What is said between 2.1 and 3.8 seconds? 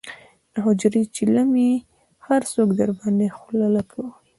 هر څوک درباندې خله